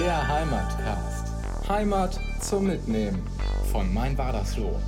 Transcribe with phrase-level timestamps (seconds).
[0.00, 1.26] Der Heimatcast.
[1.68, 3.22] Heimat zum Mitnehmen
[3.70, 4.80] von Mein Badersloh.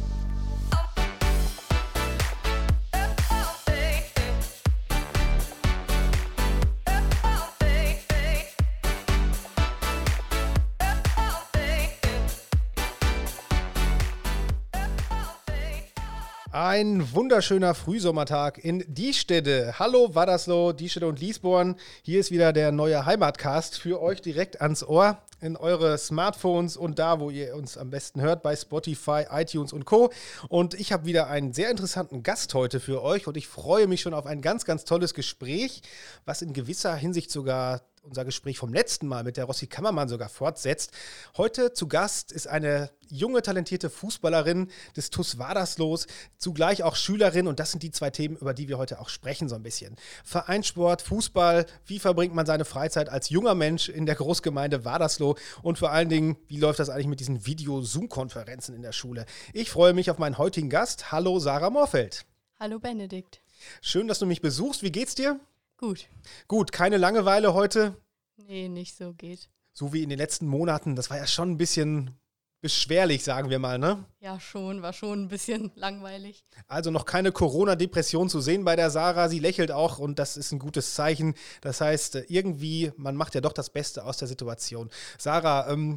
[16.65, 19.81] Ein wunderschöner Frühsommertag in Diestede.
[19.81, 21.75] Hallo Wadersloh, Diestede und Liesborn.
[22.05, 27.01] Hier ist wieder der neue Heimatcast für euch direkt ans Ohr in eure Smartphones und
[27.01, 30.13] da, wo ihr uns am besten hört, bei Spotify, iTunes und Co.
[30.49, 34.01] Und ich habe wieder einen sehr interessanten Gast heute für euch und ich freue mich
[34.01, 35.83] schon auf ein ganz, ganz tolles Gespräch,
[36.27, 40.29] was in gewisser Hinsicht sogar unser Gespräch vom letzten Mal mit der Rossi Kammermann sogar
[40.29, 40.91] fortsetzt.
[41.37, 47.61] Heute zu Gast ist eine junge, talentierte Fußballerin des TUS Waderslos, zugleich auch Schülerin und
[47.61, 49.97] das sind die zwei Themen, über die wir heute auch sprechen so ein bisschen.
[50.25, 55.79] Vereinssport, Fußball, wie verbringt man seine Freizeit als junger Mensch in der Großgemeinde Wadersloh und
[55.79, 59.27] vor allen Dingen, wie läuft das eigentlich mit diesen Video-Zoom-Konferenzen in der Schule?
[59.53, 61.13] Ich freue mich auf meinen heutigen Gast.
[61.13, 62.25] Hallo Sarah Morfeld.
[62.59, 63.41] Hallo Benedikt.
[63.81, 64.83] Schön, dass du mich besuchst.
[64.83, 65.39] Wie geht's dir?
[65.83, 66.07] Gut.
[66.47, 67.97] Gut, keine Langeweile heute.
[68.37, 69.49] Nee, nicht so geht.
[69.73, 70.95] So wie in den letzten Monaten.
[70.95, 72.13] Das war ja schon ein bisschen
[72.61, 74.05] beschwerlich, sagen wir mal, ne?
[74.21, 76.45] Ja, schon, war schon ein bisschen langweilig.
[76.69, 79.29] Also noch keine Corona-Depression zu sehen bei der Sarah.
[79.29, 81.35] Sie lächelt auch und das ist ein gutes Zeichen.
[81.63, 84.89] Das heißt, irgendwie, man macht ja doch das Beste aus der Situation.
[85.19, 85.97] Sarah, ähm,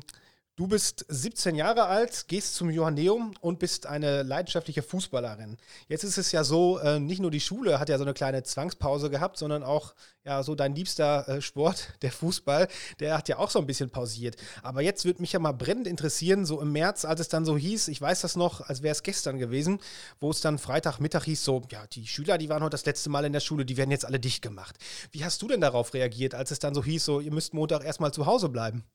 [0.58, 5.58] Du bist 17 Jahre alt, gehst zum Johanneum und bist eine leidenschaftliche Fußballerin.
[5.90, 8.42] Jetzt ist es ja so, äh, nicht nur die Schule hat ja so eine kleine
[8.44, 12.70] Zwangspause gehabt, sondern auch ja so dein liebster äh, Sport, der Fußball,
[13.02, 14.38] der hat ja auch so ein bisschen pausiert.
[14.64, 17.58] Aber jetzt würde mich ja mal brennend interessieren, so im März, als es dann so
[17.58, 19.82] hieß, ich weiß das noch, als wäre es gestern gewesen,
[20.22, 23.26] wo es dann Freitagmittag hieß, so, ja, die Schüler, die waren heute das letzte Mal
[23.26, 24.78] in der Schule, die werden jetzt alle dicht gemacht.
[25.12, 27.84] Wie hast du denn darauf reagiert, als es dann so hieß, so, ihr müsst Montag
[27.84, 28.86] erstmal zu Hause bleiben?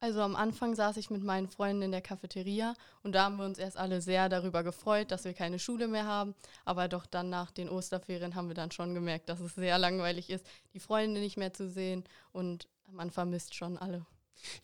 [0.00, 3.44] Also am Anfang saß ich mit meinen Freunden in der Cafeteria und da haben wir
[3.44, 6.36] uns erst alle sehr darüber gefreut, dass wir keine Schule mehr haben.
[6.64, 10.30] Aber doch dann nach den Osterferien haben wir dann schon gemerkt, dass es sehr langweilig
[10.30, 14.06] ist, die Freunde nicht mehr zu sehen und man vermisst schon alle.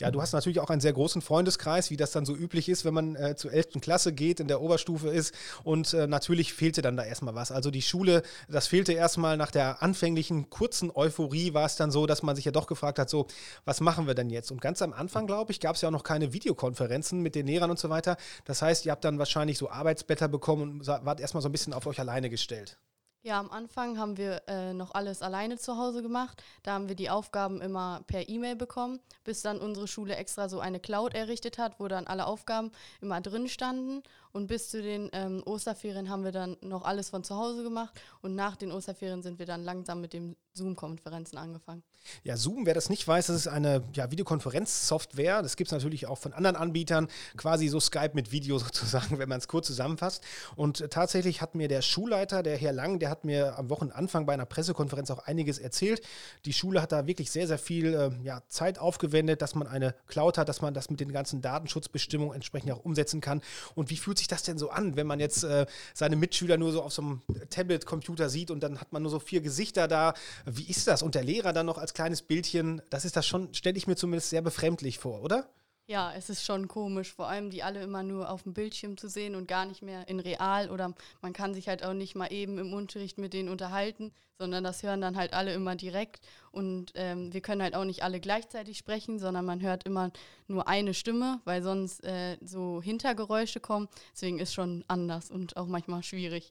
[0.00, 2.84] Ja, du hast natürlich auch einen sehr großen Freundeskreis, wie das dann so üblich ist,
[2.84, 3.80] wenn man äh, zur 11.
[3.80, 5.34] Klasse geht, in der Oberstufe ist.
[5.62, 7.52] Und äh, natürlich fehlte dann da erstmal was.
[7.52, 12.06] Also die Schule, das fehlte erstmal nach der anfänglichen kurzen Euphorie, war es dann so,
[12.06, 13.26] dass man sich ja doch gefragt hat, so,
[13.64, 14.50] was machen wir denn jetzt?
[14.50, 17.46] Und ganz am Anfang, glaube ich, gab es ja auch noch keine Videokonferenzen mit den
[17.46, 18.16] Lehrern und so weiter.
[18.44, 21.72] Das heißt, ihr habt dann wahrscheinlich so Arbeitsblätter bekommen und wart erstmal so ein bisschen
[21.72, 22.78] auf euch alleine gestellt.
[23.26, 26.44] Ja, am Anfang haben wir äh, noch alles alleine zu Hause gemacht.
[26.62, 30.60] Da haben wir die Aufgaben immer per E-Mail bekommen, bis dann unsere Schule extra so
[30.60, 32.70] eine Cloud errichtet hat, wo dann alle Aufgaben
[33.00, 34.02] immer drin standen.
[34.34, 37.94] Und bis zu den ähm, Osterferien haben wir dann noch alles von zu Hause gemacht.
[38.20, 41.84] Und nach den Osterferien sind wir dann langsam mit den Zoom-Konferenzen angefangen.
[42.22, 45.42] Ja, Zoom, wer das nicht weiß, das ist eine ja, Videokonferenzsoftware.
[45.42, 47.08] Das gibt es natürlich auch von anderen Anbietern.
[47.36, 50.22] Quasi so Skype mit Video sozusagen, wenn man es kurz zusammenfasst.
[50.56, 54.26] Und äh, tatsächlich hat mir der Schulleiter, der Herr Lang, der hat mir am Wochenanfang
[54.26, 56.02] bei einer Pressekonferenz auch einiges erzählt.
[56.44, 59.94] Die Schule hat da wirklich sehr, sehr viel äh, ja, Zeit aufgewendet, dass man eine
[60.06, 63.40] Cloud hat, dass man das mit den ganzen Datenschutzbestimmungen entsprechend auch umsetzen kann.
[63.74, 66.72] Und wie fühlt sich das denn so an, wenn man jetzt äh, seine Mitschüler nur
[66.72, 70.14] so auf so einem Tablet-Computer sieht und dann hat man nur so vier Gesichter da?
[70.44, 71.02] Wie ist das?
[71.02, 73.96] Und der Lehrer dann noch als kleines Bildchen, das ist das schon, stelle ich mir
[73.96, 75.48] zumindest sehr befremdlich vor, oder?
[75.86, 79.06] Ja, es ist schon komisch, vor allem die alle immer nur auf dem Bildschirm zu
[79.06, 82.32] sehen und gar nicht mehr in real oder man kann sich halt auch nicht mal
[82.32, 86.92] eben im Unterricht mit denen unterhalten, sondern das hören dann halt alle immer direkt und
[86.94, 90.10] ähm, wir können halt auch nicht alle gleichzeitig sprechen, sondern man hört immer
[90.48, 93.88] nur eine Stimme, weil sonst äh, so Hintergeräusche kommen.
[94.14, 96.50] Deswegen ist schon anders und auch manchmal schwierig.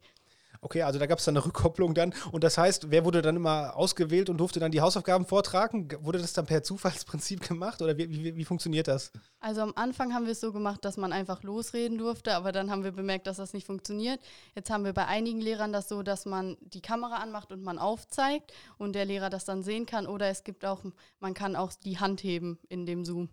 [0.62, 2.14] Okay, also da gab es dann eine Rückkopplung dann.
[2.32, 5.90] Und das heißt, wer wurde dann immer ausgewählt und durfte dann die Hausaufgaben vortragen?
[6.02, 9.12] Wurde das dann per Zufallsprinzip gemacht oder wie, wie, wie funktioniert das?
[9.40, 12.72] Also am Anfang haben wir es so gemacht, dass man einfach losreden durfte, aber dann
[12.72, 14.20] haben wir bemerkt, dass das nicht funktioniert.
[14.56, 17.78] Jetzt haben wir bei einigen Lehrern das so, dass man die Kamera anmacht und man
[17.78, 20.08] aufzeigt und der Lehrer das dann sehen kann.
[20.08, 20.82] Oder es gibt auch,
[21.20, 23.30] man kann auch die Hand heben in dem Zoom.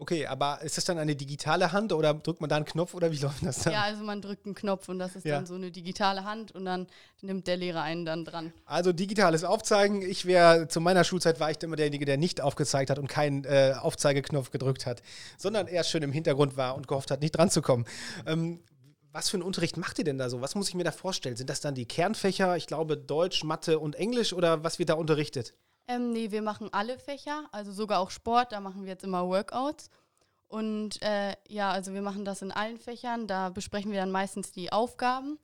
[0.00, 3.12] Okay, aber ist das dann eine digitale Hand oder drückt man da einen Knopf oder
[3.12, 3.74] wie läuft das dann?
[3.74, 5.36] Ja, also man drückt einen Knopf und das ist ja.
[5.36, 6.86] dann so eine digitale Hand und dann
[7.20, 8.54] nimmt der Lehrer einen dann dran.
[8.64, 10.00] Also digitales Aufzeigen.
[10.00, 13.44] Ich wäre, zu meiner Schulzeit war ich immer derjenige, der nicht aufgezeigt hat und keinen
[13.44, 15.02] äh, Aufzeigeknopf gedrückt hat,
[15.36, 17.84] sondern eher schön im Hintergrund war und gehofft hat, nicht dran zu kommen.
[18.24, 18.60] Ähm,
[19.12, 20.40] was für einen Unterricht macht ihr denn da so?
[20.40, 21.36] Was muss ich mir da vorstellen?
[21.36, 24.94] Sind das dann die Kernfächer, ich glaube Deutsch, Mathe und Englisch oder was wird da
[24.94, 25.52] unterrichtet?
[25.90, 29.26] Ähm, nee, wir machen alle Fächer, also sogar auch Sport, da machen wir jetzt immer
[29.26, 29.90] Workouts.
[30.46, 34.52] Und äh, ja, also wir machen das in allen Fächern, da besprechen wir dann meistens
[34.52, 35.38] die Aufgaben.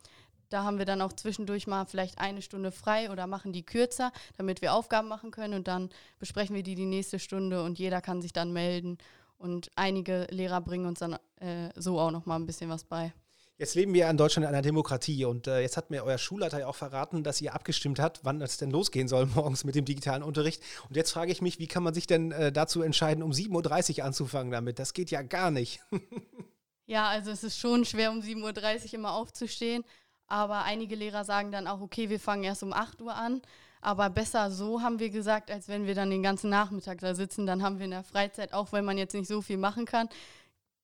[0.49, 4.13] Da haben wir dann auch zwischendurch mal vielleicht eine Stunde frei oder machen die kürzer,
[4.37, 5.91] damit wir Aufgaben machen können und dann
[6.21, 8.99] besprechen wir die die nächste Stunde und jeder kann sich dann melden
[9.39, 13.13] Und einige Lehrer bringen uns dann äh, so auch noch mal ein bisschen was bei.
[13.58, 16.61] Jetzt leben wir in Deutschland in einer Demokratie und äh, jetzt hat mir euer Schulleiter
[16.61, 19.87] ja auch verraten, dass ihr abgestimmt habt, wann es denn losgehen soll morgens mit dem
[19.87, 20.62] digitalen Unterricht.
[20.91, 23.99] Und jetzt frage ich mich, wie kann man sich denn äh, dazu entscheiden, um 7.30
[23.99, 24.79] Uhr anzufangen damit?
[24.79, 25.81] Das geht ja gar nicht.
[26.87, 29.85] ja, also es ist schon schwer, um 7.30 Uhr immer aufzustehen.
[30.26, 33.41] Aber einige Lehrer sagen dann auch, okay, wir fangen erst um 8 Uhr an.
[33.81, 37.47] Aber besser so, haben wir gesagt, als wenn wir dann den ganzen Nachmittag da sitzen.
[37.47, 40.11] Dann haben wir in der Freizeit, auch wenn man jetzt nicht so viel machen kann,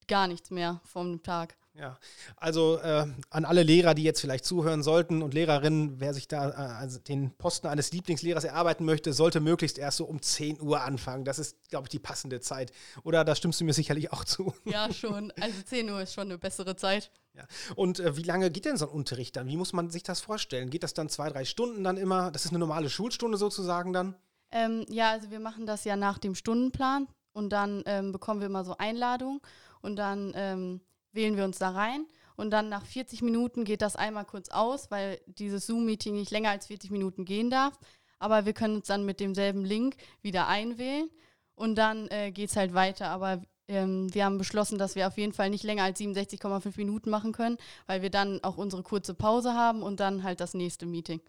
[0.09, 1.57] gar nichts mehr vom Tag.
[1.75, 1.99] Ja,
[2.37, 6.51] also äh, an alle Lehrer, die jetzt vielleicht zuhören sollten und Lehrerinnen, wer sich da
[6.51, 10.83] äh, also den Posten eines Lieblingslehrers erarbeiten möchte, sollte möglichst erst so um 10 Uhr
[10.83, 11.25] anfangen.
[11.25, 12.73] Das ist, glaube ich, die passende Zeit.
[13.05, 14.55] Oder da stimmst du mir sicherlich auch zu.
[14.65, 15.33] Ja, schon.
[15.41, 17.11] Also 10 Uhr ist schon eine bessere Zeit.
[17.35, 17.45] Ja.
[17.75, 19.49] Und äh, wie lange geht denn so ein Unterricht dann?
[19.49, 20.69] Wie muss man sich das vorstellen?
[20.69, 22.31] Geht das dann zwei, drei Stunden dann immer?
[22.31, 24.15] Das ist eine normale Schulstunde sozusagen dann?
[24.51, 28.47] Ähm, ja, also wir machen das ja nach dem Stundenplan und dann ähm, bekommen wir
[28.47, 29.41] immer so Einladungen
[29.81, 30.83] und dann ähm,
[31.13, 32.07] wählen wir uns da rein
[32.37, 36.51] und dann nach 40 Minuten geht das einmal kurz aus, weil dieses Zoom-Meeting nicht länger
[36.51, 37.79] als 40 Minuten gehen darf.
[38.19, 41.09] Aber wir können uns dann mit demselben Link wieder einwählen
[41.55, 43.09] und dann äh, geht es halt weiter.
[43.09, 47.11] Aber ähm, wir haben beschlossen, dass wir auf jeden Fall nicht länger als 67,5 Minuten
[47.11, 50.87] machen können, weil wir dann auch unsere kurze Pause haben und dann halt das nächste
[50.87, 51.21] Meeting.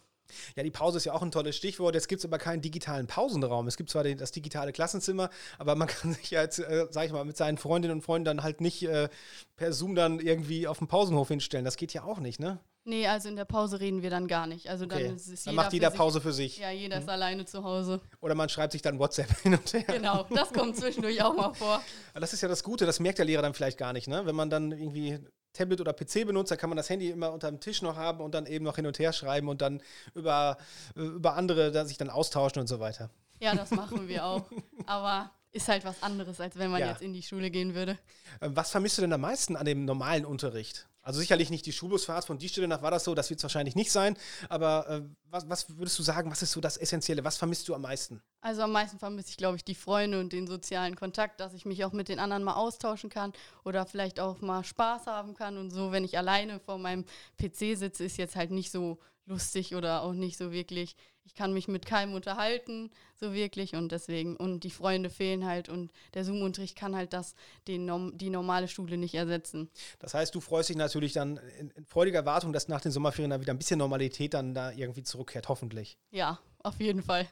[0.55, 1.95] Ja, die Pause ist ja auch ein tolles Stichwort.
[1.95, 3.67] Jetzt gibt es aber keinen digitalen Pausenraum.
[3.67, 7.05] Es gibt zwar den, das digitale Klassenzimmer, aber man kann sich ja jetzt, äh, sag
[7.05, 9.09] ich mal, mit seinen Freundinnen und Freunden dann halt nicht äh,
[9.55, 11.65] per Zoom dann irgendwie auf dem Pausenhof hinstellen.
[11.65, 12.59] Das geht ja auch nicht, ne?
[12.85, 14.69] Nee, also in der Pause reden wir dann gar nicht.
[14.69, 15.35] Also dann, okay.
[15.45, 16.57] dann macht jeder für Pause für sich.
[16.57, 17.11] Ja, jeder ist mhm.
[17.11, 18.01] alleine zu Hause.
[18.19, 19.83] Oder man schreibt sich dann WhatsApp hin und her.
[19.83, 21.81] Genau, das kommt zwischendurch auch mal vor.
[22.13, 24.25] Das ist ja das Gute, das merkt der Lehrer dann vielleicht gar nicht, ne?
[24.25, 25.19] Wenn man dann irgendwie
[25.53, 28.19] Tablet oder PC benutzt, dann kann man das Handy immer unter dem Tisch noch haben
[28.19, 29.81] und dann eben noch hin und her schreiben und dann
[30.15, 30.57] über,
[30.95, 33.09] über andere da sich dann austauschen und so weiter.
[33.39, 34.43] Ja, das machen wir auch.
[34.85, 36.89] Aber ist halt was anderes, als wenn man ja.
[36.89, 37.97] jetzt in die Schule gehen würde.
[38.41, 40.87] Ähm, was vermisst du denn am meisten an dem normalen Unterricht?
[41.03, 43.43] Also sicherlich nicht die Schulbusfahrt von die Stelle nach war das so, das wird es
[43.43, 44.17] wahrscheinlich nicht sein.
[44.47, 47.25] Aber äh, was, was, würdest du sagen, was ist so das Essentielle?
[47.25, 48.23] Was vermisst du am meisten?
[48.39, 51.65] Also am meisten vermisse ich, glaube ich, die Freunde und den sozialen Kontakt, dass ich
[51.65, 53.33] mich auch mit den anderen mal austauschen kann
[53.65, 55.57] oder vielleicht auch mal Spaß haben kann.
[55.57, 57.03] Und so, wenn ich alleine vor meinem
[57.37, 60.95] PC sitze, ist jetzt halt nicht so lustig oder auch nicht so wirklich.
[61.25, 63.75] Ich kann mich mit keinem unterhalten, so wirklich.
[63.75, 67.35] Und deswegen, und die Freunde fehlen halt und der Zoom-Unterricht kann halt das,
[67.67, 69.69] den, die normale Schule nicht ersetzen.
[69.99, 73.29] Das heißt, du freust dich natürlich dann in, in freudiger Erwartung, dass nach den Sommerferien
[73.29, 75.97] dann wieder ein bisschen Normalität dann da irgendwie zurückkehrt, hoffentlich.
[76.11, 77.27] Ja, auf jeden Fall.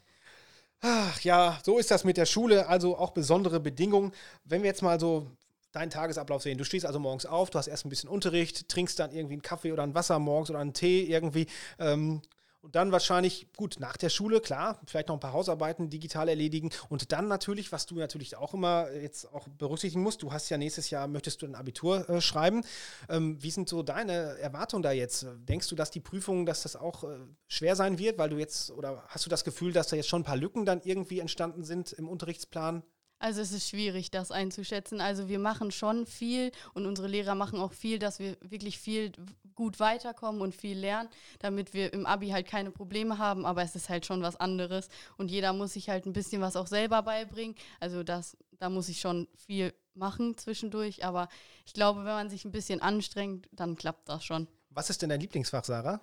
[0.84, 4.14] Ach ja, so ist das mit der Schule, also auch besondere Bedingungen.
[4.46, 5.30] Wenn wir jetzt mal so
[5.72, 6.58] deinen Tagesablauf sehen.
[6.58, 9.42] Du stehst also morgens auf, du hast erst ein bisschen Unterricht, trinkst dann irgendwie einen
[9.42, 11.48] Kaffee oder ein Wasser morgens oder einen Tee irgendwie.
[11.80, 12.22] Ähm,
[12.62, 16.70] und dann wahrscheinlich, gut, nach der Schule, klar, vielleicht noch ein paar Hausarbeiten digital erledigen.
[16.90, 20.58] Und dann natürlich, was du natürlich auch immer jetzt auch berücksichtigen musst, du hast ja
[20.60, 22.64] nächstes Jahr, möchtest du ein Abitur äh, schreiben.
[23.10, 25.26] Ähm, wie sind so deine Erwartungen da jetzt?
[25.50, 27.18] Denkst du, dass die Prüfungen, dass das auch äh,
[27.48, 30.22] schwer sein wird, weil du jetzt, oder hast du das Gefühl, dass da jetzt schon
[30.22, 32.84] ein paar Lücken dann irgendwie entstanden sind im Unterrichtsplan?
[33.22, 35.00] Also es ist schwierig, das einzuschätzen.
[35.00, 39.12] Also wir machen schon viel und unsere Lehrer machen auch viel, dass wir wirklich viel
[39.54, 41.08] gut weiterkommen und viel lernen,
[41.38, 43.46] damit wir im Abi halt keine Probleme haben.
[43.46, 46.56] Aber es ist halt schon was anderes und jeder muss sich halt ein bisschen was
[46.56, 47.56] auch selber beibringen.
[47.80, 51.06] Also das, da muss ich schon viel machen zwischendurch.
[51.06, 51.28] Aber
[51.68, 54.48] ich glaube, wenn man sich ein bisschen anstrengt, dann klappt das schon.
[54.72, 56.02] Was ist denn dein Lieblingsfach, Sarah?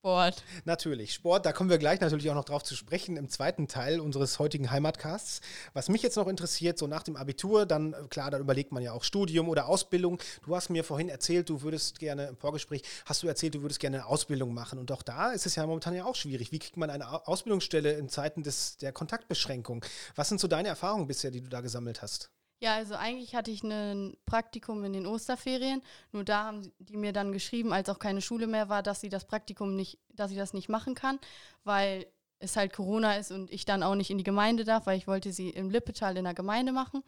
[0.00, 0.44] Sport.
[0.64, 3.98] Natürlich, Sport, da kommen wir gleich natürlich auch noch drauf zu sprechen im zweiten Teil
[3.98, 5.40] unseres heutigen Heimatcasts.
[5.72, 8.80] Was mich jetzt noch interessiert, so nach dem Abitur, dann äh, klar, dann überlegt man
[8.80, 10.20] ja auch Studium oder Ausbildung.
[10.46, 13.80] Du hast mir vorhin erzählt, du würdest gerne im Vorgespräch, hast du erzählt, du würdest
[13.80, 14.78] gerne eine Ausbildung machen.
[14.78, 16.52] Und auch da ist es ja momentan ja auch schwierig.
[16.52, 19.84] Wie kriegt man eine Ausbildungsstelle in Zeiten des, der Kontaktbeschränkung?
[20.14, 22.30] Was sind so deine Erfahrungen bisher, die du da gesammelt hast?
[22.60, 25.80] Ja, also eigentlich hatte ich ein Praktikum in den Osterferien.
[26.10, 29.08] Nur da haben die mir dann geschrieben, als auch keine Schule mehr war, dass sie
[29.08, 31.20] das Praktikum nicht, dass sie das nicht machen kann,
[31.62, 32.06] weil
[32.40, 35.06] es halt Corona ist und ich dann auch nicht in die Gemeinde darf, weil ich
[35.06, 37.04] wollte sie im Lippetal in der Gemeinde machen.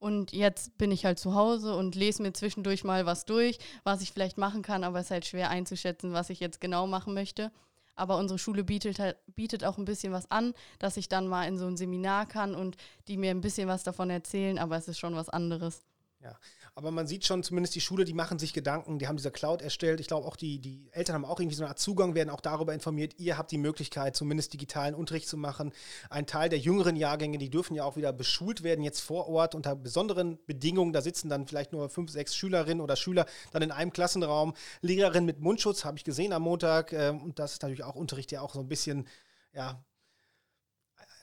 [0.00, 4.00] Und jetzt bin ich halt zu Hause und lese mir zwischendurch mal was durch, was
[4.00, 7.14] ich vielleicht machen kann, aber es ist halt schwer einzuschätzen, was ich jetzt genau machen
[7.14, 7.50] möchte.
[7.98, 11.44] Aber unsere Schule bietet, halt, bietet auch ein bisschen was an, dass ich dann mal
[11.46, 12.76] in so ein Seminar kann und
[13.08, 15.82] die mir ein bisschen was davon erzählen, aber es ist schon was anderes.
[16.20, 16.36] Ja,
[16.78, 19.62] aber man sieht schon, zumindest die Schule, die machen sich Gedanken, die haben diese Cloud
[19.62, 19.98] erstellt.
[19.98, 22.40] Ich glaube auch, die, die Eltern haben auch irgendwie so eine Art Zugang, werden auch
[22.40, 25.72] darüber informiert, ihr habt die Möglichkeit, zumindest digitalen Unterricht zu machen.
[26.08, 29.56] Ein Teil der jüngeren Jahrgänge, die dürfen ja auch wieder beschult werden, jetzt vor Ort
[29.56, 30.92] unter besonderen Bedingungen.
[30.92, 34.54] Da sitzen dann vielleicht nur fünf, sechs Schülerinnen oder Schüler dann in einem Klassenraum.
[34.80, 36.92] Lehrerin mit Mundschutz habe ich gesehen am Montag.
[36.92, 39.08] Ähm, und das ist natürlich auch Unterricht, der auch so ein bisschen,
[39.52, 39.84] ja,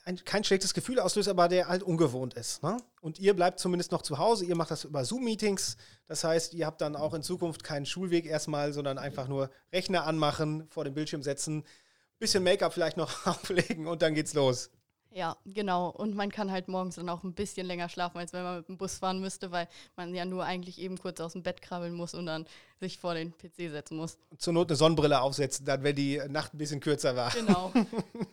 [0.06, 2.62] ein, kein schlechtes Gefühl auslöst, aber der halt ungewohnt ist.
[2.62, 2.76] Ne?
[3.00, 5.76] Und ihr bleibt zumindest noch zu Hause, ihr macht das über Zoom-Meetings.
[6.06, 10.06] Das heißt, ihr habt dann auch in Zukunft keinen Schulweg erstmal, sondern einfach nur Rechner
[10.06, 11.64] anmachen, vor dem Bildschirm setzen,
[12.20, 14.70] bisschen Make-up vielleicht noch auflegen und dann geht's los.
[15.16, 15.88] Ja, genau.
[15.88, 18.68] Und man kann halt morgens dann auch ein bisschen länger schlafen, als wenn man mit
[18.68, 21.94] dem Bus fahren müsste, weil man ja nur eigentlich eben kurz aus dem Bett krabbeln
[21.94, 22.44] muss und dann
[22.80, 24.18] sich vor den PC setzen muss.
[24.36, 27.30] Zur Not eine Sonnenbrille aufsetzen, dann wenn die Nacht ein bisschen kürzer war.
[27.30, 27.72] Genau.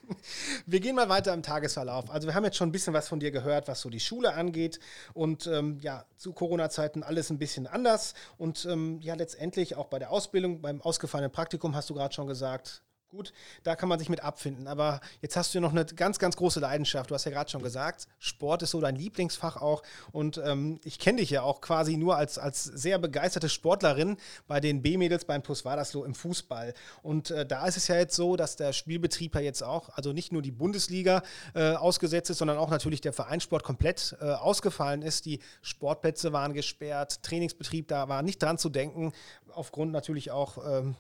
[0.66, 2.10] wir gehen mal weiter im Tagesverlauf.
[2.10, 4.34] Also wir haben jetzt schon ein bisschen was von dir gehört, was so die Schule
[4.34, 4.82] angeht.
[5.13, 8.13] Und ähm, ja, zu Corona-Zeiten alles ein bisschen anders.
[8.38, 12.28] Und ähm, ja, letztendlich auch bei der Ausbildung, beim ausgefallenen Praktikum hast du gerade schon
[12.28, 14.67] gesagt, Gut, da kann man sich mit abfinden.
[14.67, 17.12] Aber jetzt hast du ja noch eine ganz, ganz große Leidenschaft.
[17.12, 19.84] Du hast ja gerade schon gesagt, Sport ist so dein Lieblingsfach auch.
[20.12, 24.17] Und ähm, ich kenne dich ja auch quasi nur als, als sehr begeisterte Sportlerin
[24.48, 26.74] bei den B-Mädels beim Plus Wadersloh im Fußball.
[27.03, 30.12] Und äh, da ist es ja jetzt so, dass der Spielbetrieb ja jetzt auch, also
[30.12, 31.22] nicht nur die Bundesliga
[31.53, 35.27] äh, ausgesetzt ist, sondern auch natürlich der Vereinssport komplett äh, ausgefallen ist.
[35.27, 39.13] Die Sportplätze waren gesperrt, Trainingsbetrieb, da war nicht dran zu denken,
[39.53, 40.96] aufgrund natürlich auch ähm,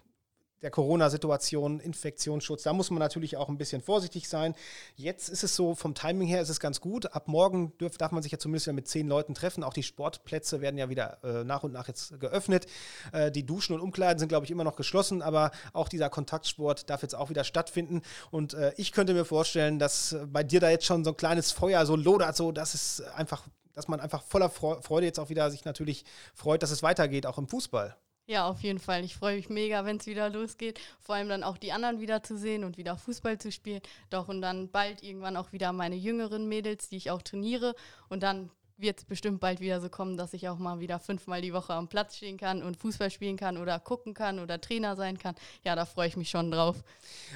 [0.63, 4.55] der Corona-Situation, Infektionsschutz, da muss man natürlich auch ein bisschen vorsichtig sein.
[4.95, 7.13] Jetzt ist es so, vom Timing her ist es ganz gut.
[7.13, 9.63] Ab morgen dürf, darf man sich ja zumindest mit zehn Leuten treffen.
[9.63, 12.65] Auch die Sportplätze werden ja wieder äh, nach und nach jetzt geöffnet.
[13.11, 16.89] Äh, die Duschen und Umkleiden sind, glaube ich, immer noch geschlossen, aber auch dieser Kontaktsport
[16.89, 18.01] darf jetzt auch wieder stattfinden.
[18.31, 21.51] Und äh, ich könnte mir vorstellen, dass bei dir da jetzt schon so ein kleines
[21.51, 23.43] Feuer so lodert, so dass es einfach
[23.73, 26.05] dass man einfach voller Freude jetzt auch wieder sich natürlich
[26.35, 27.97] freut, dass es weitergeht, auch im Fußball.
[28.25, 29.03] Ja, auf jeden Fall.
[29.03, 30.79] Ich freue mich mega, wenn es wieder losgeht.
[31.01, 33.81] Vor allem dann auch die anderen wieder zu sehen und wieder Fußball zu spielen.
[34.09, 37.75] Doch und dann bald irgendwann auch wieder meine jüngeren Mädels, die ich auch trainiere.
[38.07, 41.41] Und dann wird es bestimmt bald wieder so kommen, dass ich auch mal wieder fünfmal
[41.41, 44.95] die Woche am Platz stehen kann und Fußball spielen kann oder gucken kann oder Trainer
[44.95, 45.35] sein kann.
[45.63, 46.83] Ja, da freue ich mich schon drauf.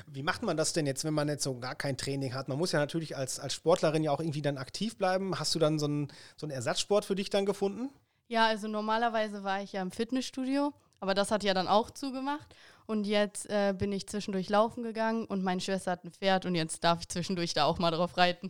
[0.08, 2.48] Wie macht man das denn jetzt, wenn man jetzt so gar kein Training hat?
[2.48, 5.38] Man muss ja natürlich als, als Sportlerin ja auch irgendwie dann aktiv bleiben.
[5.38, 7.89] Hast du dann so einen, so einen Ersatzsport für dich dann gefunden?
[8.27, 12.53] Ja, also normalerweise war ich ja im Fitnessstudio, aber das hat ja dann auch zugemacht.
[12.86, 16.55] Und jetzt äh, bin ich zwischendurch laufen gegangen und meine Schwester hat ein Pferd und
[16.55, 18.50] jetzt darf ich zwischendurch da auch mal drauf reiten.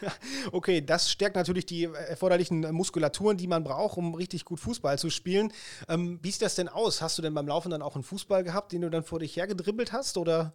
[0.52, 5.10] okay, das stärkt natürlich die erforderlichen Muskulaturen, die man braucht, um richtig gut Fußball zu
[5.10, 5.52] spielen.
[5.86, 7.02] Ähm, wie sieht das denn aus?
[7.02, 9.36] Hast du denn beim Laufen dann auch einen Fußball gehabt, den du dann vor dich
[9.36, 10.16] hergedribbelt hast?
[10.16, 10.54] Oder?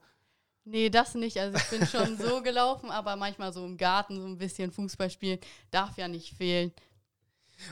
[0.65, 1.39] Nee, das nicht.
[1.39, 5.09] Also ich bin schon so gelaufen, aber manchmal so im Garten so ein bisschen Fußball
[5.09, 6.71] spielen darf ja nicht fehlen.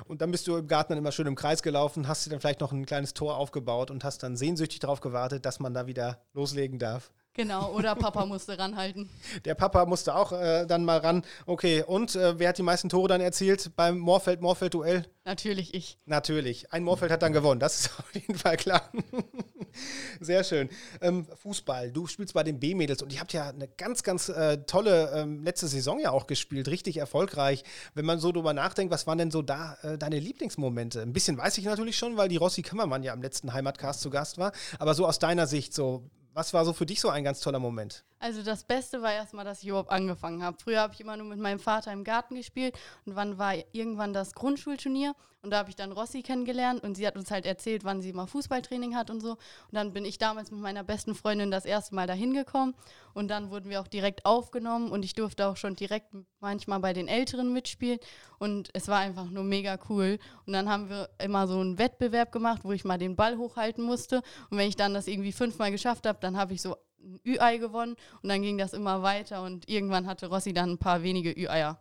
[0.06, 2.39] Und dann bist du im Garten dann immer schön im Kreis gelaufen, hast dir dann
[2.39, 5.88] vielleicht noch ein kleines Tor aufgebaut und hast dann sehnsüchtig darauf gewartet, dass man da
[5.88, 7.12] wieder loslegen darf.
[7.38, 9.12] Genau, oder Papa musste ranhalten.
[9.46, 11.22] Der Papa musste auch äh, dann mal ran.
[11.46, 15.06] Okay, und äh, wer hat die meisten Tore dann erzielt beim Morfeld-Morfeld-Duell?
[15.24, 16.00] Natürlich ich.
[16.06, 16.74] Natürlich.
[16.74, 18.89] Ein Morfeld hat dann gewonnen, das ist auf jeden Fall klar.
[20.20, 20.70] Sehr schön.
[21.00, 24.63] Ähm, Fußball, du spielst bei den B-Mädels und ihr habt ja eine ganz, ganz äh,
[24.63, 27.63] tolle ähm, letzte Saison ja auch gespielt, richtig erfolgreich.
[27.94, 31.03] Wenn man so drüber nachdenkt, was waren denn so da äh, deine Lieblingsmomente?
[31.03, 34.10] Ein bisschen weiß ich natürlich schon, weil die Rossi Kammermann ja am letzten Heimatcast zu
[34.10, 37.24] Gast war, aber so aus deiner Sicht so, was war so für dich so ein
[37.24, 38.06] ganz toller Moment?
[38.20, 40.56] Also das Beste war erstmal, dass ich überhaupt angefangen habe.
[40.63, 44.13] Früher habe ich immer nur mit meinem Vater im Garten gespielt und wann war irgendwann
[44.13, 45.15] das Grundschulturnier
[45.48, 48.12] und da habe ich dann Rossi kennengelernt und sie hat uns halt erzählt, wann sie
[48.12, 49.32] mal Fußballtraining hat und so.
[49.32, 49.39] Und
[49.72, 52.75] dann bin ich damals mit meiner besten Freundin das erste Mal dahin gekommen
[53.13, 56.92] und dann wurden wir auch direkt aufgenommen und ich durfte auch schon direkt manchmal bei
[56.92, 57.98] den Älteren mitspielen
[58.39, 60.20] und es war einfach nur mega cool.
[60.46, 63.86] Und dann haben wir immer so einen Wettbewerb gemacht, wo ich mal den Ball hochhalten
[63.86, 67.22] musste und wenn ich dann das irgendwie fünfmal geschafft habe, dann habe ich so ein
[67.25, 71.04] Ü-Ei gewonnen und dann ging das immer weiter und irgendwann hatte Rossi dann ein paar
[71.04, 71.80] wenige Ü-Eier.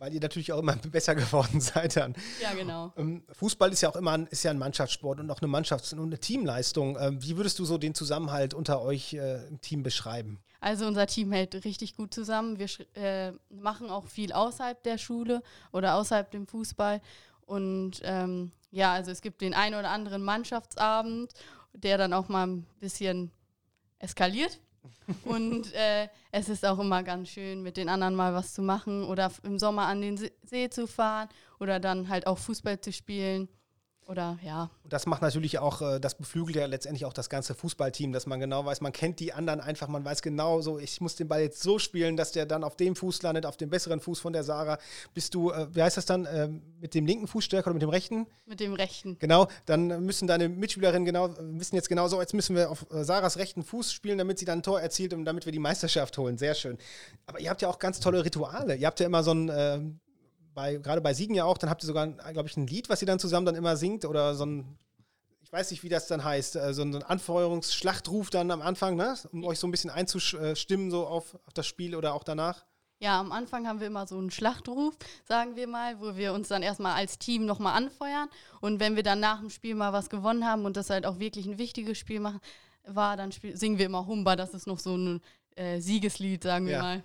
[0.00, 2.14] Weil ihr natürlich auch immer besser geworden seid dann.
[2.40, 2.90] Ja, genau.
[2.96, 5.92] Ähm, Fußball ist ja auch immer ein, ist ja ein Mannschaftssport und auch eine Mannschafts-
[5.92, 6.96] und eine Teamleistung.
[6.98, 10.40] Ähm, wie würdest du so den Zusammenhalt unter euch äh, im Team beschreiben?
[10.58, 12.58] Also unser Team hält richtig gut zusammen.
[12.58, 17.02] Wir äh, machen auch viel außerhalb der Schule oder außerhalb dem Fußball.
[17.44, 21.34] Und ähm, ja, also es gibt den einen oder anderen Mannschaftsabend,
[21.74, 23.30] der dann auch mal ein bisschen
[23.98, 24.60] eskaliert.
[25.24, 29.04] Und äh, es ist auch immer ganz schön, mit den anderen mal was zu machen
[29.04, 33.48] oder im Sommer an den See zu fahren oder dann halt auch Fußball zu spielen.
[34.10, 34.70] Oder ja.
[34.82, 38.26] Und das macht natürlich auch, äh, das beflügelt ja letztendlich auch das ganze Fußballteam, dass
[38.26, 41.28] man genau weiß, man kennt die anderen einfach, man weiß genau so, ich muss den
[41.28, 44.18] Ball jetzt so spielen, dass der dann auf dem Fuß landet, auf dem besseren Fuß
[44.18, 44.78] von der Sarah.
[45.14, 46.48] Bist du, äh, wie heißt das dann, äh,
[46.80, 48.26] mit dem linken Fuß stärker oder mit dem rechten?
[48.46, 49.16] Mit dem rechten.
[49.20, 53.04] Genau, dann müssen deine Mitspielerinnen genau, wissen jetzt genau so, jetzt müssen wir auf äh,
[53.04, 56.18] Sarahs rechten Fuß spielen, damit sie dann ein Tor erzielt und damit wir die Meisterschaft
[56.18, 56.36] holen.
[56.36, 56.78] Sehr schön.
[57.26, 58.74] Aber ihr habt ja auch ganz tolle Rituale.
[58.74, 59.80] Ihr habt ja immer so ein äh,
[60.54, 63.02] bei, gerade bei Siegen ja auch, dann habt ihr sogar, glaube ich, ein Lied, was
[63.02, 64.78] ihr dann zusammen dann immer singt oder so ein,
[65.42, 69.16] ich weiß nicht, wie das dann heißt, äh, so ein Anfeuerungsschlachtruf dann am Anfang, ne?
[69.32, 72.64] um euch so ein bisschen einzustimmen so auf, auf das Spiel oder auch danach.
[73.02, 76.48] Ja, am Anfang haben wir immer so einen Schlachtruf, sagen wir mal, wo wir uns
[76.48, 78.28] dann erstmal als Team nochmal anfeuern.
[78.60, 81.18] Und wenn wir dann nach dem Spiel mal was gewonnen haben und das halt auch
[81.18, 82.40] wirklich ein wichtiges Spiel machen,
[82.84, 84.36] war, dann singen wir immer Humba.
[84.36, 85.22] Das ist noch so ein
[85.56, 86.82] äh, Siegeslied, sagen wir Ja.
[86.82, 87.02] mal.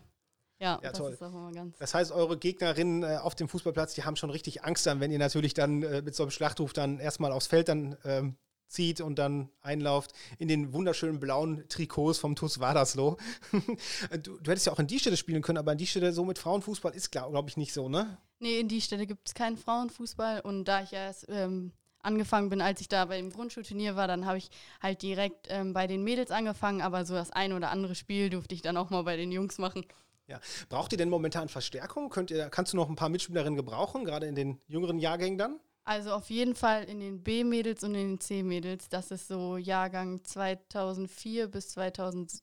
[0.59, 1.12] Ja, Ja, das toll.
[1.13, 1.77] ist auch immer ganz.
[1.77, 5.12] Das heißt, eure Gegnerinnen äh, auf dem Fußballplatz, die haben schon richtig Angst dann, wenn
[5.12, 9.01] ihr natürlich dann äh, mit so einem Schlachtruf dann erstmal aufs Feld dann ähm, zieht
[9.01, 13.17] und dann einlauft in den wunderschönen blauen Trikots vom TuS Wadersloh.
[14.24, 16.25] du, du hättest ja auch in die Städte spielen können, aber in die Städte so
[16.25, 18.17] mit Frauenfußball ist, glaube glaub ich, nicht so, ne?
[18.39, 20.41] Nee, in die Städte gibt es keinen Frauenfußball.
[20.41, 21.71] Und da ich ja erst ähm,
[22.01, 24.50] angefangen bin, als ich da bei dem Grundschulturnier war, dann habe ich
[24.81, 26.81] halt direkt ähm, bei den Mädels angefangen.
[26.81, 29.57] Aber so das ein oder andere Spiel durfte ich dann auch mal bei den Jungs
[29.57, 29.85] machen.
[30.27, 30.39] Ja.
[30.70, 32.10] Braucht ihr denn momentan Verstärkung?
[32.10, 35.60] Könnt ihr, kannst du noch ein paar Mitspielerinnen gebrauchen, gerade in den jüngeren Jahrgängen dann?
[35.84, 38.89] Also auf jeden Fall in den B-Mädels und in den C-Mädels.
[38.89, 42.41] Das ist so Jahrgang 2004 bis 2007,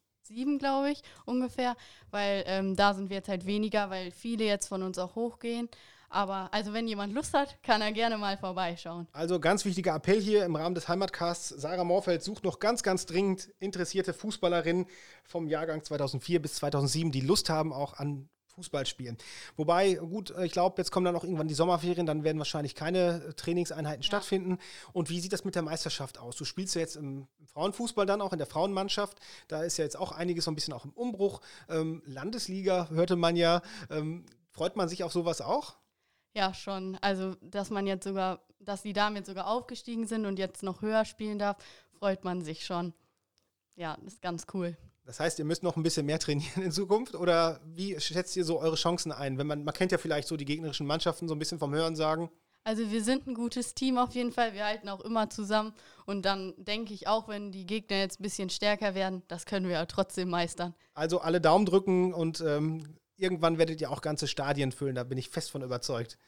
[0.60, 1.76] glaube ich, ungefähr.
[2.12, 5.68] Weil ähm, da sind wir jetzt halt weniger, weil viele jetzt von uns auch hochgehen.
[6.12, 9.08] Aber also wenn jemand Lust hat, kann er gerne mal vorbeischauen.
[9.12, 11.48] Also ganz wichtiger Appell hier im Rahmen des Heimatcasts.
[11.48, 14.86] Sarah Morfeld sucht noch ganz, ganz dringend interessierte Fußballerinnen
[15.24, 19.16] vom Jahrgang 2004 bis 2007, die Lust haben auch an Fußballspielen.
[19.56, 23.24] Wobei, gut, ich glaube, jetzt kommen dann auch irgendwann die Sommerferien, dann werden wahrscheinlich keine
[23.28, 24.58] äh, Trainingseinheiten stattfinden.
[24.92, 26.36] Und wie sieht das mit der Meisterschaft aus?
[26.36, 29.18] Du spielst ja jetzt im Frauenfußball dann auch in der Frauenmannschaft.
[29.48, 31.40] Da ist ja jetzt auch einiges so ein bisschen auch im Umbruch.
[31.68, 33.62] Ähm, Landesliga hörte man ja.
[33.90, 35.76] Ähm, freut man sich auf sowas auch?
[36.34, 36.96] Ja, schon.
[37.00, 40.82] Also, dass man jetzt sogar, dass die Damen jetzt sogar aufgestiegen sind und jetzt noch
[40.82, 41.56] höher spielen darf,
[41.98, 42.94] freut man sich schon.
[43.76, 44.76] Ja, ist ganz cool.
[45.04, 48.44] Das heißt, ihr müsst noch ein bisschen mehr trainieren in Zukunft oder wie schätzt ihr
[48.44, 49.36] so eure Chancen ein?
[49.36, 51.96] Wenn man, man kennt ja vielleicht so die gegnerischen Mannschaften so ein bisschen vom Hören
[51.96, 52.30] sagen.
[52.64, 54.54] Also wir sind ein gutes Team auf jeden Fall.
[54.54, 55.74] Wir halten auch immer zusammen.
[56.06, 59.66] Und dann denke ich auch, wenn die Gegner jetzt ein bisschen stärker werden, das können
[59.66, 60.72] wir ja trotzdem meistern.
[60.94, 62.84] Also alle Daumen drücken und ähm,
[63.22, 66.18] irgendwann werdet ihr auch ganze Stadien füllen, da bin ich fest von überzeugt.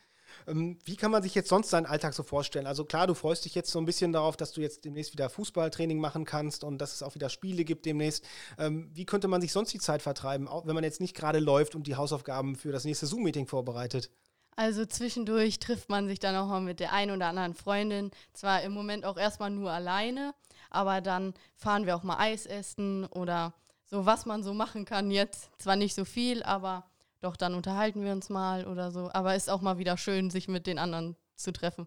[0.47, 2.67] Ähm, wie kann man sich jetzt sonst seinen Alltag so vorstellen?
[2.67, 5.29] Also klar, du freust dich jetzt so ein bisschen darauf, dass du jetzt demnächst wieder
[5.29, 8.25] Fußballtraining machen kannst und dass es auch wieder Spiele gibt demnächst.
[8.59, 11.39] Ähm, wie könnte man sich sonst die Zeit vertreiben, auch wenn man jetzt nicht gerade
[11.39, 14.11] läuft und die Hausaufgaben für das nächste Zoom-Meeting vorbereitet?
[14.57, 18.11] Also zwischendurch trifft man sich dann auch mal mit der einen oder anderen Freundin.
[18.33, 20.33] Zwar im Moment auch erstmal nur alleine,
[20.71, 23.53] aber dann fahren wir auch mal Eis essen oder
[23.95, 25.51] so, was man so machen kann jetzt.
[25.59, 26.85] Zwar nicht so viel, aber
[27.21, 29.09] doch, dann unterhalten wir uns mal oder so.
[29.13, 31.87] Aber ist auch mal wieder schön, sich mit den anderen zu treffen.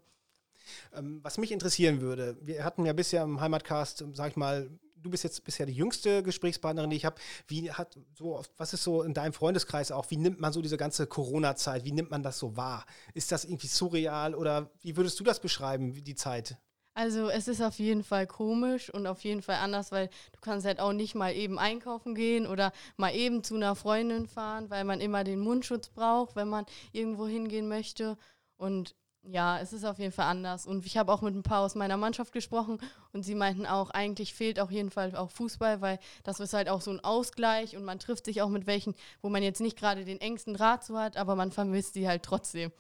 [0.93, 4.70] Ähm, was mich interessieren würde, wir hatten ja bisher im Heimatcast, ähm, sag ich mal,
[4.96, 7.17] du bist jetzt bisher die jüngste Gesprächspartnerin, die ich habe.
[7.48, 10.10] Wie hat so, was ist so in deinem Freundeskreis auch?
[10.10, 11.84] Wie nimmt man so diese ganze Corona-Zeit?
[11.84, 12.86] Wie nimmt man das so wahr?
[13.13, 16.58] Ist das irgendwie surreal oder wie würdest du das beschreiben, die Zeit?
[16.98, 20.66] Also es ist auf jeden Fall komisch und auf jeden Fall anders, weil du kannst
[20.66, 24.84] halt auch nicht mal eben einkaufen gehen oder mal eben zu einer Freundin fahren, weil
[24.84, 28.18] man immer den Mundschutz braucht, wenn man irgendwo hingehen möchte.
[28.56, 30.66] Und ja, es ist auf jeden Fall anders.
[30.66, 32.80] Und ich habe auch mit ein paar aus meiner Mannschaft gesprochen
[33.14, 36.68] und sie meinten auch, eigentlich fehlt auf jeden Fall auch Fußball, weil das ist halt
[36.68, 39.78] auch so ein Ausgleich und man trifft sich auch mit welchen, wo man jetzt nicht
[39.78, 42.72] gerade den engsten Draht zu hat, aber man vermisst sie halt trotzdem.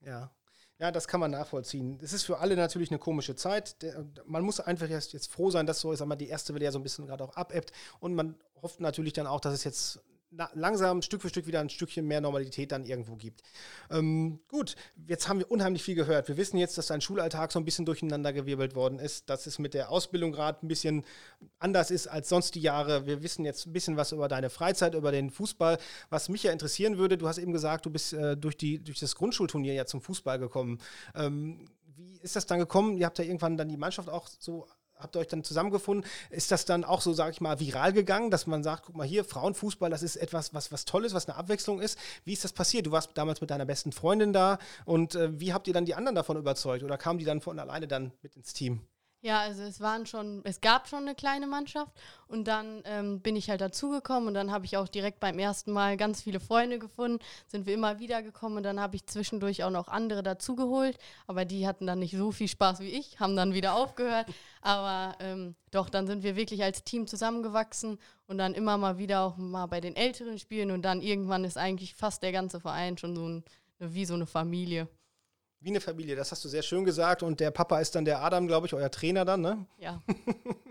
[0.00, 0.30] Ja.
[0.78, 2.00] Ja, das kann man nachvollziehen.
[2.02, 3.76] Es ist für alle natürlich eine komische Zeit.
[4.26, 6.80] Man muss einfach jetzt froh sein, dass so, sag mal, die erste Welle ja so
[6.80, 7.72] ein bisschen gerade auch abebbt.
[8.00, 10.00] Und man hofft natürlich dann auch, dass es jetzt
[10.54, 13.42] langsam Stück für Stück wieder ein Stückchen mehr Normalität dann irgendwo gibt.
[13.90, 16.28] Ähm, gut, jetzt haben wir unheimlich viel gehört.
[16.28, 19.74] Wir wissen jetzt, dass dein Schulalltag so ein bisschen durcheinandergewirbelt worden ist, dass es mit
[19.74, 21.04] der Ausbildung gerade ein bisschen
[21.58, 23.06] anders ist als sonst die Jahre.
[23.06, 25.78] Wir wissen jetzt ein bisschen was über deine Freizeit, über den Fußball.
[26.10, 29.00] Was mich ja interessieren würde, du hast eben gesagt, du bist äh, durch, die, durch
[29.00, 30.78] das Grundschulturnier ja zum Fußball gekommen.
[31.14, 32.96] Ähm, wie ist das dann gekommen?
[32.96, 34.66] Ihr habt ja irgendwann dann die Mannschaft auch so
[34.98, 36.08] habt ihr euch dann zusammengefunden?
[36.30, 39.06] Ist das dann auch so, sage ich mal, viral gegangen, dass man sagt, guck mal
[39.06, 41.98] hier, Frauenfußball, das ist etwas, was, was Tolles, was eine Abwechslung ist?
[42.24, 42.86] Wie ist das passiert?
[42.86, 45.94] Du warst damals mit deiner besten Freundin da und äh, wie habt ihr dann die
[45.94, 48.80] anderen davon überzeugt oder kamen die dann von alleine dann mit ins Team?
[49.24, 51.96] Ja, also es waren schon, es gab schon eine kleine Mannschaft
[52.28, 55.72] und dann ähm, bin ich halt dazugekommen und dann habe ich auch direkt beim ersten
[55.72, 59.64] Mal ganz viele Freunde gefunden, sind wir immer wieder gekommen und dann habe ich zwischendurch
[59.64, 63.34] auch noch andere dazugeholt, aber die hatten dann nicht so viel Spaß wie ich, haben
[63.34, 64.26] dann wieder aufgehört,
[64.60, 69.22] aber ähm, doch, dann sind wir wirklich als Team zusammengewachsen und dann immer mal wieder
[69.22, 72.98] auch mal bei den Älteren spielen und dann irgendwann ist eigentlich fast der ganze Verein
[72.98, 73.44] schon so ein,
[73.78, 74.86] wie so eine Familie.
[75.64, 77.22] Wie eine Familie, das hast du sehr schön gesagt.
[77.22, 79.64] Und der Papa ist dann der Adam, glaube ich, euer Trainer dann, ne?
[79.78, 80.02] Ja.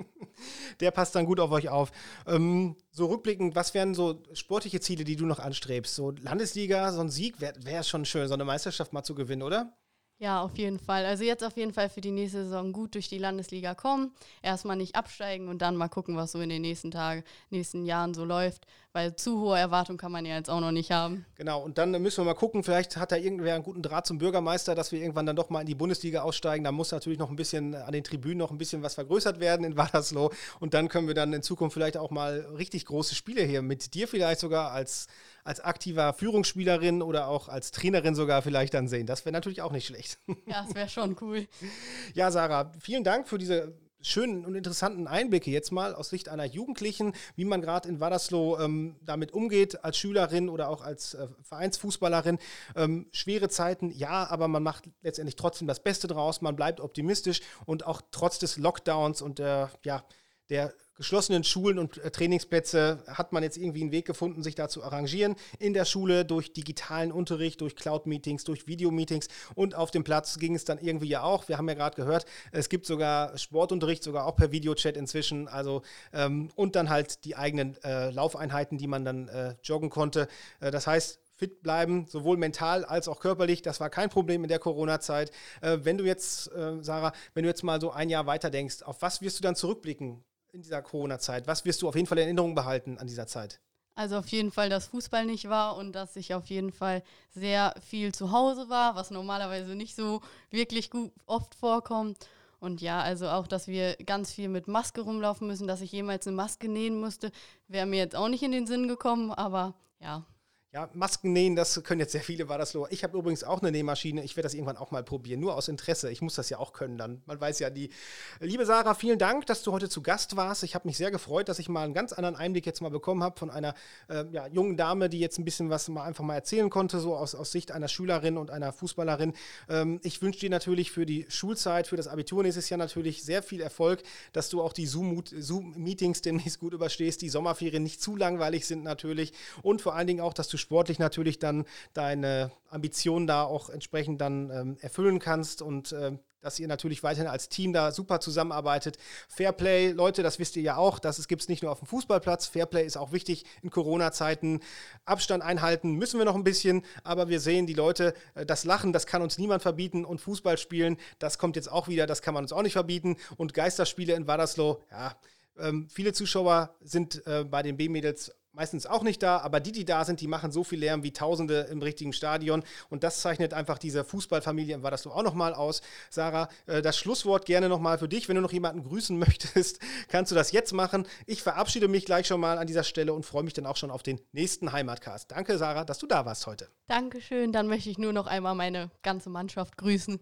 [0.79, 1.91] der passt dann gut auf euch auf.
[2.27, 5.95] Ähm, so rückblickend, was wären so sportliche Ziele, die du noch anstrebst?
[5.95, 9.41] So Landesliga, so ein Sieg wäre wär schon schön, so eine Meisterschaft mal zu gewinnen,
[9.41, 9.73] oder?
[10.19, 11.05] Ja, auf jeden Fall.
[11.05, 14.13] Also jetzt auf jeden Fall für die nächste Saison gut durch die Landesliga kommen.
[14.41, 18.13] Erstmal nicht absteigen und dann mal gucken, was so in den nächsten Tagen, nächsten Jahren
[18.13, 18.65] so läuft.
[18.93, 21.25] Weil zu hohe Erwartungen kann man ja jetzt auch noch nicht haben.
[21.35, 24.19] Genau, und dann müssen wir mal gucken, vielleicht hat da irgendwer einen guten Draht zum
[24.19, 26.63] Bürgermeister, dass wir irgendwann dann doch mal in die Bundesliga aussteigen.
[26.63, 29.65] Da muss natürlich noch ein bisschen an den Tribünen noch ein bisschen was vergrößert werden
[29.65, 30.31] in Wadersloh.
[30.59, 33.95] Und dann können wir dann in Zukunft vielleicht auch mal richtig große Spiele hier mit
[33.95, 35.07] dir vielleicht sogar als
[35.43, 39.05] als aktiver Führungsspielerin oder auch als Trainerin sogar vielleicht dann sehen.
[39.05, 40.02] Das wäre natürlich auch nicht schlecht.
[40.45, 41.47] Ja, das wäre schon cool.
[42.13, 46.45] ja, Sarah, vielen Dank für diese schönen und interessanten Einblicke jetzt mal aus Sicht einer
[46.45, 51.27] Jugendlichen, wie man gerade in Wadersloh ähm, damit umgeht als Schülerin oder auch als äh,
[51.43, 52.37] Vereinsfußballerin.
[52.75, 57.41] Ähm, schwere Zeiten, ja, aber man macht letztendlich trotzdem das Beste draus, man bleibt optimistisch
[57.65, 60.03] und auch trotz des Lockdowns und der, ja,
[60.49, 64.69] der geschlossenen Schulen und äh, Trainingsplätze hat man jetzt irgendwie einen Weg gefunden, sich da
[64.69, 65.35] zu arrangieren.
[65.59, 70.55] In der Schule durch digitalen Unterricht, durch Cloud-Meetings, durch Videomeetings und auf dem Platz ging
[70.55, 71.47] es dann irgendwie ja auch.
[71.47, 75.47] Wir haben ja gerade gehört, es gibt sogar Sportunterricht, sogar auch per Videochat inzwischen.
[75.47, 75.81] Also
[76.13, 80.27] ähm, und dann halt die eigenen äh, Laufeinheiten, die man dann äh, joggen konnte.
[80.59, 83.61] Äh, das heißt, fit bleiben, sowohl mental als auch körperlich.
[83.61, 85.31] Das war kein Problem in der Corona-Zeit.
[85.61, 88.83] Äh, wenn du jetzt, äh, Sarah, wenn du jetzt mal so ein Jahr weiter denkst,
[88.83, 90.23] auf was wirst du dann zurückblicken?
[90.53, 91.47] In dieser Corona-Zeit?
[91.47, 93.59] Was wirst du auf jeden Fall in Erinnerung behalten an dieser Zeit?
[93.95, 97.75] Also auf jeden Fall, dass Fußball nicht war und dass ich auf jeden Fall sehr
[97.81, 102.17] viel zu Hause war, was normalerweise nicht so wirklich gut oft vorkommt.
[102.59, 106.25] Und ja, also auch, dass wir ganz viel mit Maske rumlaufen müssen, dass ich jemals
[106.25, 107.31] eine Maske nähen musste,
[107.67, 110.25] wäre mir jetzt auch nicht in den Sinn gekommen, aber ja.
[110.75, 112.91] Ja, Masken nähen, das können jetzt sehr viele, war das nur.
[112.91, 114.23] Ich habe übrigens auch eine Nähmaschine.
[114.23, 116.09] Ich werde das irgendwann auch mal probieren, nur aus Interesse.
[116.09, 117.21] Ich muss das ja auch können dann.
[117.27, 117.91] Man weiß ja die.
[118.39, 120.63] Liebe Sarah, vielen Dank, dass du heute zu Gast warst.
[120.63, 123.21] Ich habe mich sehr gefreut, dass ich mal einen ganz anderen Einblick jetzt mal bekommen
[123.21, 123.75] habe von einer
[124.09, 127.15] äh, ja, jungen Dame, die jetzt ein bisschen was mal einfach mal erzählen konnte, so
[127.15, 129.33] aus, aus Sicht einer Schülerin und einer Fußballerin.
[129.69, 133.43] Ähm, ich wünsche dir natürlich für die Schulzeit, für das Abitur nächstes Jahr natürlich sehr
[133.43, 138.15] viel Erfolg, dass du auch die Zoom-Meetings Zoom demnächst gut überstehst, die Sommerferien nicht zu
[138.15, 143.27] langweilig sind natürlich und vor allen Dingen auch, dass du sportlich natürlich dann deine Ambitionen
[143.27, 147.73] da auch entsprechend dann ähm, erfüllen kannst und äh, dass ihr natürlich weiterhin als Team
[147.73, 148.97] da super zusammenarbeitet.
[149.29, 152.47] Fairplay, Leute, das wisst ihr ja auch, das gibt es nicht nur auf dem Fußballplatz.
[152.47, 154.59] Fairplay ist auch wichtig in Corona-Zeiten.
[155.05, 158.93] Abstand einhalten müssen wir noch ein bisschen, aber wir sehen die Leute, äh, das Lachen,
[158.93, 162.33] das kann uns niemand verbieten und Fußball spielen, das kommt jetzt auch wieder, das kann
[162.33, 163.15] man uns auch nicht verbieten.
[163.37, 165.15] Und Geisterspiele in Wadersloh, ja,
[165.57, 169.85] ähm, viele Zuschauer sind äh, bei den B-Mädels meistens auch nicht da, aber die, die
[169.85, 173.53] da sind, die machen so viel Lärm wie Tausende im richtigen Stadion und das zeichnet
[173.53, 175.81] einfach diese Fußballfamilie war das so auch nochmal aus.
[176.09, 178.29] Sarah, äh, das Schlusswort gerne nochmal für dich.
[178.29, 181.07] Wenn du noch jemanden grüßen möchtest, kannst du das jetzt machen.
[181.25, 183.91] Ich verabschiede mich gleich schon mal an dieser Stelle und freue mich dann auch schon
[183.91, 185.31] auf den nächsten Heimatcast.
[185.31, 186.69] Danke, Sarah, dass du da warst heute.
[186.87, 187.51] Dankeschön.
[187.51, 190.19] Dann möchte ich nur noch einmal meine ganze Mannschaft grüßen.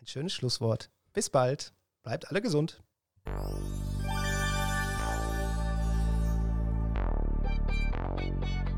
[0.00, 0.90] Ein schönes Schlusswort.
[1.12, 1.72] Bis bald.
[2.02, 2.82] Bleibt alle gesund.
[7.96, 8.73] Música